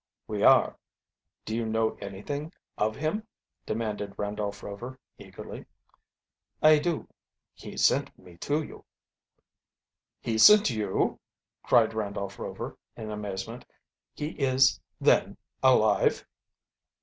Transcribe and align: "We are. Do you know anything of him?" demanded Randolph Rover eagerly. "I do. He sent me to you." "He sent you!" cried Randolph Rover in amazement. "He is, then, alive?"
"We 0.25 0.41
are. 0.41 0.79
Do 1.45 1.55
you 1.55 1.63
know 1.63 1.95
anything 2.01 2.51
of 2.75 2.95
him?" 2.95 3.27
demanded 3.67 4.15
Randolph 4.17 4.63
Rover 4.63 4.99
eagerly. 5.19 5.67
"I 6.59 6.79
do. 6.79 7.07
He 7.53 7.77
sent 7.77 8.17
me 8.17 8.35
to 8.37 8.63
you." 8.63 8.83
"He 10.19 10.39
sent 10.39 10.71
you!" 10.71 11.19
cried 11.61 11.93
Randolph 11.93 12.39
Rover 12.39 12.79
in 12.97 13.11
amazement. 13.11 13.63
"He 14.15 14.29
is, 14.29 14.81
then, 14.99 15.37
alive?" 15.61 16.25